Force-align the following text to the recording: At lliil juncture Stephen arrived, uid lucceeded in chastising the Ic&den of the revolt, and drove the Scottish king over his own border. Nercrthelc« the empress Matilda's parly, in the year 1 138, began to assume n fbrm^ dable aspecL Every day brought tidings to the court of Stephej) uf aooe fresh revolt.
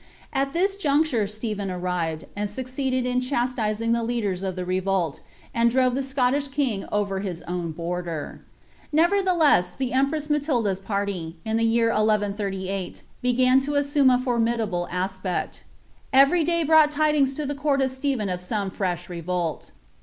At 0.33 0.51
lliil 0.55 0.79
juncture 0.79 1.27
Stephen 1.27 1.69
arrived, 1.69 2.25
uid 2.35 2.49
lucceeded 2.57 3.05
in 3.05 3.21
chastising 3.21 3.91
the 3.91 4.01
Ic&den 4.03 4.43
of 4.43 4.55
the 4.55 4.65
revolt, 4.65 5.19
and 5.53 5.69
drove 5.69 5.93
the 5.93 6.01
Scottish 6.01 6.47
king 6.47 6.85
over 6.91 7.19
his 7.19 7.43
own 7.43 7.71
border. 7.71 8.41
Nercrthelc« 8.91 9.77
the 9.77 9.93
empress 9.93 10.27
Matilda's 10.27 10.79
parly, 10.79 11.35
in 11.45 11.57
the 11.57 11.63
year 11.63 11.89
1 11.89 11.99
138, 12.07 13.03
began 13.21 13.59
to 13.59 13.75
assume 13.75 14.09
n 14.09 14.19
fbrm^ 14.23 14.57
dable 14.57 14.89
aspecL 14.89 15.61
Every 16.11 16.43
day 16.43 16.63
brought 16.63 16.89
tidings 16.89 17.35
to 17.35 17.45
the 17.45 17.53
court 17.53 17.79
of 17.79 17.91
Stephej) 17.91 18.27
uf 18.27 18.41
aooe 18.47 18.73
fresh 18.73 19.07
revolt. 19.07 19.71